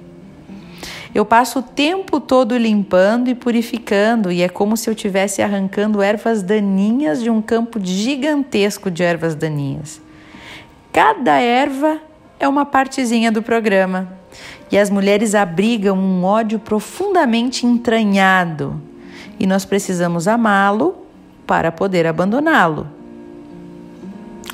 Eu 1.15 1.25
passo 1.25 1.59
o 1.59 1.63
tempo 1.63 2.19
todo 2.19 2.55
limpando 2.55 3.29
e 3.29 3.33
purificando, 3.33 4.31
e 4.31 4.43
é 4.43 4.49
como 4.49 4.77
se 4.77 4.89
eu 4.89 4.93
estivesse 4.93 5.41
arrancando 5.41 6.01
ervas 6.01 6.43
daninhas 6.43 7.23
de 7.23 7.29
um 7.29 7.41
campo 7.41 7.79
gigantesco 7.81 8.91
de 8.91 9.01
ervas 9.01 9.33
daninhas. 9.33 9.99
Cada 10.93 11.39
erva 11.39 11.99
é 12.39 12.47
uma 12.47 12.65
partezinha 12.65 13.31
do 13.31 13.41
programa, 13.41 14.07
e 14.71 14.77
as 14.77 14.89
mulheres 14.91 15.33
abrigam 15.33 15.97
um 15.97 16.23
ódio 16.23 16.59
profundamente 16.59 17.65
entranhado 17.65 18.79
e 19.39 19.46
nós 19.48 19.65
precisamos 19.65 20.27
amá-lo 20.27 20.96
para 21.46 21.72
poder 21.72 22.06
abandoná-lo. 22.06 22.88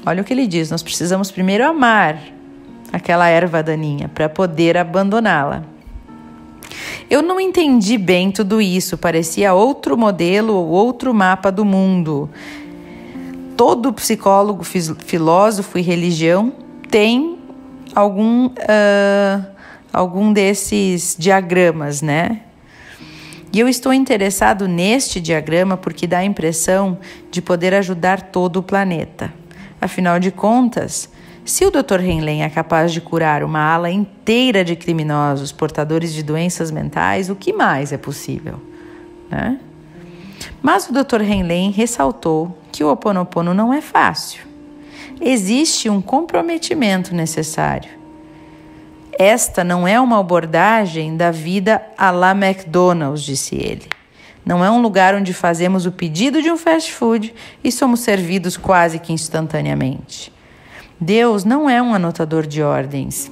Olha 0.06 0.22
o 0.22 0.26
que 0.26 0.34
ele 0.34 0.48
diz: 0.48 0.70
nós 0.70 0.84
precisamos 0.84 1.32
primeiro 1.32 1.66
amar 1.66 2.20
aquela 2.92 3.28
erva 3.28 3.64
daninha 3.64 4.08
para 4.08 4.30
poder 4.30 4.78
abandoná-la. 4.78 5.64
Eu 7.10 7.22
não 7.22 7.40
entendi 7.40 7.98
bem 7.98 8.32
tudo 8.32 8.62
isso, 8.62 8.98
parecia 8.98 9.54
outro 9.54 9.98
modelo 9.98 10.54
ou 10.54 10.68
outro 10.68 11.14
mapa 11.14 11.52
do 11.52 11.66
mundo. 11.66 12.30
Todo 13.58 13.94
psicólogo, 13.94 14.64
filósofo 14.64 15.78
e 15.78 15.82
religião 15.82 16.54
tem 16.90 17.38
algum, 17.94 18.48
uh, 18.48 19.46
algum 19.92 20.34
desses 20.34 21.16
diagramas, 21.18 22.02
né? 22.02 22.42
E 23.54 23.60
eu 23.60 23.68
estou 23.68 23.94
interessado 23.94 24.68
neste 24.68 25.22
diagrama 25.22 25.78
porque 25.78 26.08
dá 26.08 26.18
a 26.18 26.26
impressão 26.26 26.98
de 27.30 27.40
poder 27.40 27.72
ajudar 27.76 28.20
todo 28.20 28.58
o 28.58 28.64
planeta. 28.64 29.32
Afinal 29.80 30.20
de 30.20 30.32
contas, 30.32 31.08
se 31.46 31.64
o 31.64 31.70
Dr. 31.70 32.02
Henlen 32.02 32.42
é 32.42 32.50
capaz 32.50 32.92
de 32.92 33.00
curar 33.00 33.44
uma 33.44 33.60
ala 33.60 33.92
inteira 33.92 34.64
de 34.66 34.76
criminosos 34.76 35.52
portadores 35.52 36.12
de 36.12 36.24
doenças 36.24 36.72
mentais, 36.72 37.30
o 37.30 37.36
que 37.36 37.54
mais 37.54 37.94
é 37.94 37.98
possível? 37.98 38.60
Né? 39.30 39.60
Mas 40.60 40.90
o 40.90 40.92
Dr. 40.94 41.22
Henlen 41.22 41.70
ressaltou 41.70 42.58
que 42.72 42.84
o 42.84 42.88
Ho 42.88 42.92
oponopono 42.94 43.54
não 43.54 43.72
é 43.72 43.82
fácil. 43.82 44.48
Existe 45.22 45.92
um 45.92 46.02
comprometimento 46.02 47.14
necessário. 47.14 48.03
Esta 49.24 49.64
não 49.64 49.88
é 49.88 49.98
uma 50.02 50.20
abordagem 50.20 51.16
da 51.16 51.32
vida 51.32 51.82
à 51.98 52.12
la 52.12 52.32
McDonald's, 52.32 53.24
disse 53.24 53.56
ele. 53.56 53.88
Não 54.46 54.66
é 54.66 54.70
um 54.70 54.82
lugar 54.82 55.16
onde 55.16 55.34
fazemos 55.34 55.86
o 55.86 55.94
pedido 55.94 56.42
de 56.42 56.52
um 56.52 56.58
fast 56.58 56.92
food 56.92 57.34
e 57.64 57.72
somos 57.72 58.02
servidos 58.02 58.58
quase 58.58 59.00
que 59.00 59.14
instantaneamente. 59.14 60.30
Deus 61.00 61.46
não 61.46 61.70
é 61.70 61.82
um 61.82 61.94
anotador 61.94 62.46
de 62.46 62.62
ordens. 62.62 63.32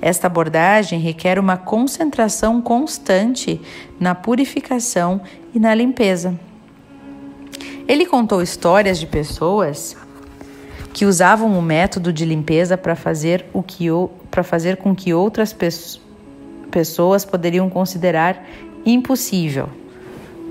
Esta 0.00 0.26
abordagem 0.26 0.98
requer 0.98 1.38
uma 1.38 1.56
concentração 1.56 2.60
constante 2.60 3.60
na 4.00 4.16
purificação 4.16 5.20
e 5.54 5.60
na 5.60 5.72
limpeza. 5.72 6.36
Ele 7.86 8.06
contou 8.06 8.42
histórias 8.42 8.98
de 8.98 9.06
pessoas 9.06 9.96
que 10.92 11.06
usavam 11.06 11.58
o 11.58 11.62
método 11.62 12.12
de 12.12 12.24
limpeza 12.24 12.76
para 12.76 12.94
fazer 12.94 13.46
o 13.52 13.62
que 13.62 13.86
para 14.30 14.42
fazer 14.42 14.76
com 14.76 14.94
que 14.94 15.12
outras 15.12 15.54
pessoas 16.70 17.24
poderiam 17.24 17.68
considerar 17.68 18.44
impossível, 18.84 19.68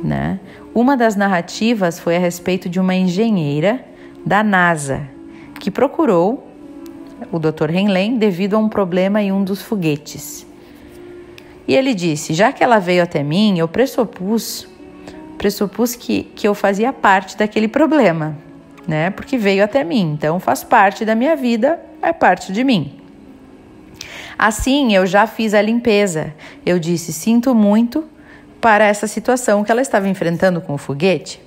né? 0.03 0.39
Uma 0.73 0.95
das 0.95 1.15
narrativas 1.15 1.99
foi 1.99 2.15
a 2.15 2.19
respeito 2.19 2.69
de 2.69 2.79
uma 2.79 2.95
engenheira 2.95 3.83
da 4.25 4.43
NASA 4.43 5.01
que 5.59 5.69
procurou 5.69 6.47
o 7.31 7.37
Dr. 7.37 7.69
Henlen 7.69 8.17
devido 8.17 8.55
a 8.55 8.57
um 8.57 8.69
problema 8.69 9.21
em 9.21 9.31
um 9.31 9.43
dos 9.43 9.61
foguetes. 9.61 10.45
E 11.67 11.75
ele 11.75 11.93
disse: 11.93 12.33
já 12.33 12.51
que 12.51 12.63
ela 12.63 12.79
veio 12.79 13.03
até 13.03 13.21
mim, 13.21 13.59
eu 13.59 13.67
pressupus, 13.67 14.67
pressupus 15.37 15.95
que, 15.95 16.23
que 16.23 16.47
eu 16.47 16.55
fazia 16.55 16.91
parte 16.93 17.37
daquele 17.37 17.67
problema, 17.67 18.35
né? 18.87 19.09
Porque 19.09 19.37
veio 19.37 19.63
até 19.63 19.83
mim, 19.83 20.13
então 20.13 20.39
faz 20.39 20.63
parte 20.63 21.05
da 21.05 21.15
minha 21.15 21.35
vida, 21.35 21.79
é 22.01 22.11
parte 22.11 22.51
de 22.51 22.63
mim. 22.63 22.99
Assim, 24.37 24.95
eu 24.95 25.05
já 25.05 25.27
fiz 25.27 25.53
a 25.53 25.61
limpeza. 25.61 26.33
Eu 26.65 26.79
disse: 26.79 27.13
sinto 27.13 27.53
muito 27.53 28.03
para 28.59 28.85
essa 28.85 29.07
situação 29.07 29.63
que 29.63 29.71
ela 29.71 29.81
estava 29.81 30.07
enfrentando 30.07 30.61
com 30.61 30.73
o 30.73 30.77
foguete. 30.77 31.41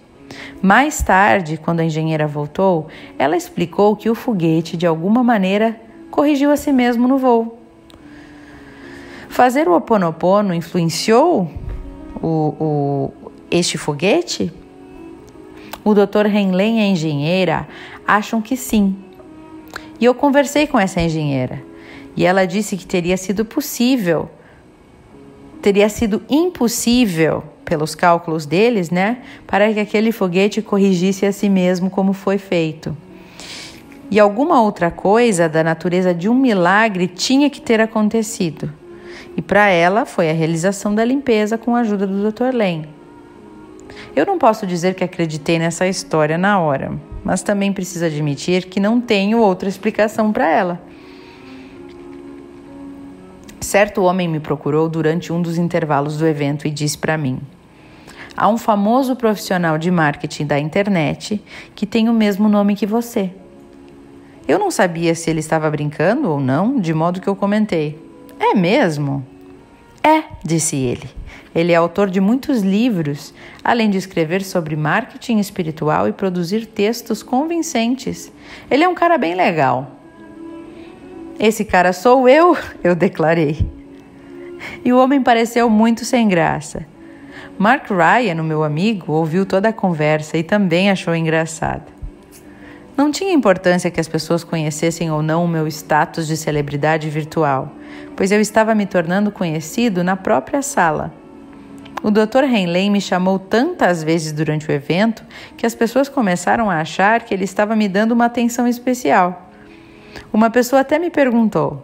Mais 0.62 1.02
tarde, 1.02 1.56
quando 1.56 1.80
a 1.80 1.84
engenheira 1.84 2.26
voltou, 2.26 2.88
ela 3.18 3.36
explicou 3.36 3.94
que 3.96 4.08
o 4.08 4.14
foguete, 4.14 4.76
de 4.76 4.86
alguma 4.86 5.22
maneira, 5.22 5.78
corrigiu 6.10 6.50
a 6.50 6.56
si 6.56 6.72
mesmo 6.72 7.06
no 7.06 7.18
voo. 7.18 7.58
Fazer 9.28 9.68
o 9.68 9.76
oponopono 9.76 10.54
influenciou 10.54 11.50
o, 12.22 12.28
o, 12.28 13.12
este 13.50 13.76
foguete? 13.76 14.52
O 15.84 15.94
Dr. 15.94 16.26
Henlen 16.26 16.78
e 16.78 16.80
a 16.80 16.86
engenheira 16.86 17.68
acham 18.06 18.40
que 18.40 18.56
sim. 18.56 18.96
E 20.00 20.04
eu 20.04 20.14
conversei 20.14 20.66
com 20.66 20.80
essa 20.80 21.00
engenheira 21.00 21.62
e 22.16 22.24
ela 22.24 22.46
disse 22.46 22.76
que 22.76 22.86
teria 22.86 23.16
sido 23.16 23.44
possível, 23.44 24.30
teria 25.60 25.88
sido 25.88 26.22
impossível 26.28 27.42
pelos 27.64 27.94
cálculos 27.94 28.46
deles, 28.46 28.90
né, 28.90 29.18
para 29.46 29.72
que 29.72 29.80
aquele 29.80 30.12
foguete 30.12 30.62
corrigisse 30.62 31.26
a 31.26 31.32
si 31.32 31.48
mesmo 31.48 31.90
como 31.90 32.12
foi 32.12 32.38
feito. 32.38 32.96
E 34.10 34.20
alguma 34.20 34.62
outra 34.62 34.90
coisa 34.90 35.48
da 35.48 35.64
natureza 35.64 36.14
de 36.14 36.28
um 36.28 36.34
milagre 36.34 37.08
tinha 37.08 37.48
que 37.48 37.60
ter 37.60 37.80
acontecido. 37.80 38.70
E 39.36 39.42
para 39.42 39.68
ela 39.68 40.04
foi 40.04 40.30
a 40.30 40.32
realização 40.32 40.94
da 40.94 41.04
limpeza 41.04 41.58
com 41.58 41.74
a 41.74 41.80
ajuda 41.80 42.06
do 42.06 42.30
Dr. 42.30 42.54
Len. 42.54 42.86
Eu 44.16 44.24
não 44.24 44.38
posso 44.38 44.66
dizer 44.66 44.94
que 44.94 45.02
acreditei 45.02 45.58
nessa 45.58 45.88
história 45.88 46.38
na 46.38 46.60
hora, 46.60 46.92
mas 47.24 47.42
também 47.42 47.72
preciso 47.72 48.04
admitir 48.04 48.66
que 48.66 48.78
não 48.78 49.00
tenho 49.00 49.38
outra 49.38 49.68
explicação 49.68 50.32
para 50.32 50.48
ela. 50.48 50.80
Certo 53.60 54.02
homem 54.02 54.28
me 54.28 54.38
procurou 54.38 54.88
durante 54.88 55.32
um 55.32 55.42
dos 55.42 55.58
intervalos 55.58 56.16
do 56.16 56.26
evento 56.26 56.68
e 56.68 56.70
disse 56.70 56.96
para 56.96 57.18
mim: 57.18 57.40
Há 58.36 58.48
um 58.48 58.56
famoso 58.56 59.16
profissional 59.16 59.78
de 59.78 59.90
marketing 59.90 60.46
da 60.46 60.60
internet 60.60 61.42
que 61.74 61.84
tem 61.84 62.08
o 62.08 62.12
mesmo 62.12 62.48
nome 62.48 62.76
que 62.76 62.86
você. 62.86 63.32
Eu 64.46 64.58
não 64.58 64.70
sabia 64.70 65.14
se 65.14 65.28
ele 65.28 65.40
estava 65.40 65.68
brincando 65.70 66.30
ou 66.30 66.38
não, 66.38 66.78
de 66.78 66.94
modo 66.94 67.20
que 67.20 67.28
eu 67.28 67.34
comentei: 67.34 67.98
É 68.38 68.54
mesmo? 68.54 69.26
É, 70.04 70.22
disse 70.44 70.76
ele. 70.76 71.08
Ele 71.54 71.72
é 71.72 71.76
autor 71.76 72.10
de 72.10 72.20
muitos 72.20 72.62
livros, 72.62 73.32
além 73.62 73.88
de 73.88 73.96
escrever 73.96 74.42
sobre 74.42 74.74
marketing 74.74 75.38
espiritual 75.38 76.08
e 76.08 76.12
produzir 76.12 76.66
textos 76.66 77.22
convincentes. 77.22 78.32
Ele 78.70 78.82
é 78.82 78.88
um 78.88 78.94
cara 78.94 79.16
bem 79.16 79.34
legal. 79.34 79.90
Esse 81.38 81.64
cara 81.64 81.92
sou 81.92 82.28
eu, 82.28 82.56
eu 82.82 82.94
declarei. 82.94 83.64
E 84.84 84.92
o 84.92 84.98
homem 84.98 85.22
pareceu 85.22 85.70
muito 85.70 86.04
sem 86.04 86.26
graça. 86.26 86.86
Mark 87.56 87.88
Ryan, 87.88 88.40
o 88.40 88.44
meu 88.44 88.64
amigo, 88.64 89.12
ouviu 89.12 89.46
toda 89.46 89.68
a 89.68 89.72
conversa 89.72 90.36
e 90.36 90.42
também 90.42 90.90
achou 90.90 91.14
engraçada. 91.14 91.94
Não 92.96 93.10
tinha 93.10 93.32
importância 93.32 93.90
que 93.90 94.00
as 94.00 94.08
pessoas 94.08 94.42
conhecessem 94.42 95.10
ou 95.10 95.22
não 95.22 95.44
o 95.44 95.48
meu 95.48 95.66
status 95.68 96.26
de 96.26 96.36
celebridade 96.36 97.08
virtual, 97.10 97.72
pois 98.16 98.32
eu 98.32 98.40
estava 98.40 98.74
me 98.74 98.86
tornando 98.86 99.30
conhecido 99.30 100.02
na 100.02 100.16
própria 100.16 100.62
sala. 100.62 101.23
O 102.04 102.10
Dr. 102.10 102.44
Henley 102.44 102.90
me 102.90 103.00
chamou 103.00 103.38
tantas 103.38 104.04
vezes 104.04 104.30
durante 104.30 104.68
o 104.68 104.72
evento 104.72 105.24
que 105.56 105.64
as 105.64 105.74
pessoas 105.74 106.06
começaram 106.06 106.68
a 106.68 106.82
achar 106.82 107.22
que 107.22 107.32
ele 107.32 107.44
estava 107.44 107.74
me 107.74 107.88
dando 107.88 108.12
uma 108.12 108.26
atenção 108.26 108.68
especial. 108.68 109.50
Uma 110.30 110.50
pessoa 110.50 110.82
até 110.82 110.98
me 110.98 111.08
perguntou: 111.08 111.82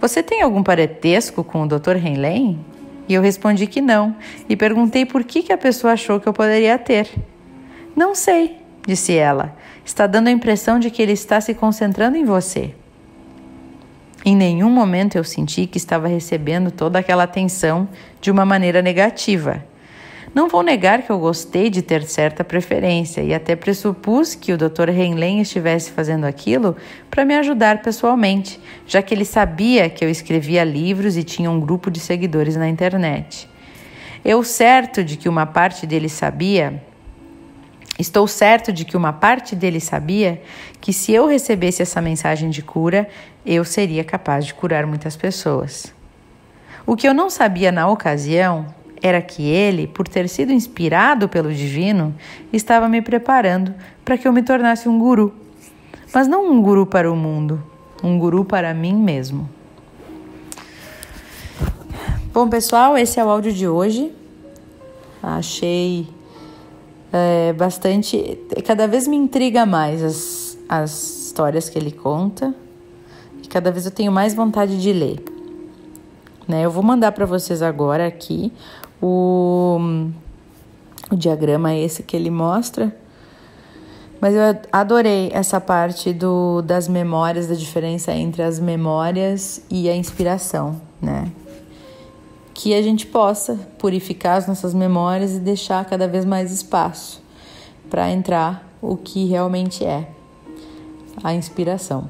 Você 0.00 0.22
tem 0.22 0.42
algum 0.42 0.62
parentesco 0.62 1.42
com 1.42 1.64
o 1.64 1.66
Dr. 1.66 1.96
Henley? 1.96 2.56
E 3.08 3.14
eu 3.14 3.20
respondi 3.20 3.66
que 3.66 3.80
não, 3.80 4.14
e 4.48 4.54
perguntei 4.54 5.04
por 5.04 5.24
que, 5.24 5.42
que 5.42 5.52
a 5.52 5.58
pessoa 5.58 5.94
achou 5.94 6.20
que 6.20 6.28
eu 6.28 6.32
poderia 6.32 6.78
ter. 6.78 7.08
Não 7.96 8.14
sei, 8.14 8.58
disse 8.86 9.16
ela. 9.16 9.56
Está 9.84 10.06
dando 10.06 10.28
a 10.28 10.30
impressão 10.30 10.78
de 10.78 10.88
que 10.88 11.02
ele 11.02 11.14
está 11.14 11.40
se 11.40 11.52
concentrando 11.52 12.16
em 12.16 12.24
você. 12.24 12.74
Em 14.24 14.34
nenhum 14.34 14.70
momento 14.70 15.16
eu 15.16 15.24
senti 15.24 15.66
que 15.66 15.78
estava 15.78 16.08
recebendo 16.08 16.70
toda 16.70 16.98
aquela 16.98 17.22
atenção 17.22 17.88
de 18.20 18.30
uma 18.30 18.44
maneira 18.44 18.82
negativa. 18.82 19.64
Não 20.34 20.48
vou 20.48 20.62
negar 20.62 21.02
que 21.02 21.10
eu 21.10 21.18
gostei 21.18 21.70
de 21.70 21.80
ter 21.80 22.02
certa 22.02 22.44
preferência 22.44 23.22
e 23.22 23.32
até 23.32 23.56
pressupus 23.56 24.34
que 24.34 24.52
o 24.52 24.58
Dr. 24.58 24.90
Henlen 24.90 25.40
estivesse 25.40 25.90
fazendo 25.90 26.24
aquilo 26.26 26.76
para 27.10 27.24
me 27.24 27.34
ajudar 27.36 27.80
pessoalmente, 27.80 28.60
já 28.86 29.00
que 29.00 29.14
ele 29.14 29.24
sabia 29.24 29.88
que 29.88 30.04
eu 30.04 30.10
escrevia 30.10 30.64
livros 30.64 31.16
e 31.16 31.24
tinha 31.24 31.50
um 31.50 31.58
grupo 31.58 31.90
de 31.90 31.98
seguidores 31.98 32.56
na 32.56 32.68
internet. 32.68 33.48
Eu 34.24 34.42
certo 34.42 35.02
de 35.02 35.16
que 35.16 35.28
uma 35.28 35.46
parte 35.46 35.86
dele 35.86 36.08
sabia, 36.08 36.82
estou 37.98 38.26
certo 38.26 38.72
de 38.72 38.84
que 38.84 38.96
uma 38.96 39.12
parte 39.12 39.56
dele 39.56 39.80
sabia 39.80 40.40
que 40.80 40.92
se 40.92 41.12
eu 41.12 41.26
recebesse 41.26 41.82
essa 41.82 42.00
mensagem 42.00 42.48
de 42.48 42.62
cura, 42.62 43.08
eu 43.44 43.64
seria 43.64 44.04
capaz 44.04 44.46
de 44.46 44.54
curar 44.54 44.86
muitas 44.86 45.16
pessoas. 45.16 45.92
O 46.86 46.96
que 46.96 47.06
eu 47.08 47.12
não 47.12 47.28
sabia 47.28 47.72
na 47.72 47.88
ocasião 47.88 48.66
era 49.02 49.20
que 49.20 49.42
ele, 49.42 49.86
por 49.86 50.08
ter 50.08 50.28
sido 50.28 50.52
inspirado 50.52 51.28
pelo 51.28 51.52
divino, 51.52 52.14
estava 52.52 52.88
me 52.88 53.02
preparando 53.02 53.74
para 54.04 54.16
que 54.16 54.26
eu 54.26 54.32
me 54.32 54.42
tornasse 54.42 54.88
um 54.88 54.98
guru. 54.98 55.34
Mas 56.12 56.26
não 56.26 56.50
um 56.50 56.62
guru 56.62 56.86
para 56.86 57.10
o 57.10 57.16
mundo, 57.16 57.62
um 58.02 58.18
guru 58.18 58.44
para 58.44 58.72
mim 58.72 58.94
mesmo. 58.94 59.48
Bom, 62.32 62.48
pessoal, 62.48 62.96
esse 62.96 63.18
é 63.18 63.24
o 63.24 63.28
áudio 63.28 63.52
de 63.52 63.66
hoje. 63.68 64.12
Achei 65.22 66.08
é, 67.12 67.52
bastante. 67.52 68.38
Cada 68.64 68.86
vez 68.86 69.06
me 69.06 69.16
intriga 69.16 69.64
mais 69.64 70.02
as, 70.02 70.58
as 70.68 71.26
histórias 71.26 71.68
que 71.68 71.78
ele 71.78 71.92
conta 71.92 72.54
e 73.42 73.48
cada 73.48 73.70
vez 73.70 73.86
eu 73.86 73.92
tenho 73.92 74.12
mais 74.12 74.34
vontade 74.34 74.80
de 74.80 74.92
ler. 74.92 75.22
Né? 76.46 76.64
Eu 76.64 76.70
vou 76.70 76.82
mandar 76.82 77.12
para 77.12 77.26
vocês 77.26 77.62
agora 77.62 78.06
aqui 78.06 78.52
o, 79.00 79.78
o 81.10 81.16
diagrama 81.16 81.74
esse 81.74 82.02
que 82.02 82.16
ele 82.16 82.30
mostra. 82.30 82.94
Mas 84.20 84.34
eu 84.34 84.42
adorei 84.72 85.30
essa 85.32 85.60
parte 85.60 86.12
do, 86.12 86.60
das 86.62 86.88
memórias, 86.88 87.46
da 87.46 87.54
diferença 87.54 88.12
entre 88.12 88.42
as 88.42 88.58
memórias 88.58 89.62
e 89.70 89.88
a 89.88 89.94
inspiração, 89.94 90.80
né? 91.00 91.30
Que 92.60 92.74
a 92.74 92.82
gente 92.82 93.06
possa 93.06 93.54
purificar 93.78 94.36
as 94.36 94.48
nossas 94.48 94.74
memórias 94.74 95.32
e 95.32 95.38
deixar 95.38 95.84
cada 95.84 96.08
vez 96.08 96.24
mais 96.24 96.50
espaço 96.50 97.22
para 97.88 98.10
entrar 98.10 98.68
o 98.82 98.96
que 98.96 99.26
realmente 99.26 99.84
é 99.84 100.08
a 101.22 101.32
inspiração. 101.32 102.08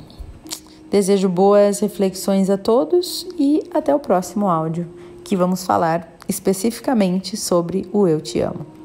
Desejo 0.91 1.29
boas 1.29 1.81
reflexões 1.81 2.49
a 2.49 2.57
todos 2.57 3.27
e 3.39 3.63
até 3.75 3.95
o 3.95 4.01
próximo 4.01 4.49
áudio, 4.49 4.89
que 5.23 5.37
vamos 5.37 5.67
falar 5.67 6.17
especificamente 6.27 7.37
sobre 7.37 7.87
o 7.93 8.09
Eu 8.09 8.19
Te 8.19 8.41
Amo. 8.41 8.78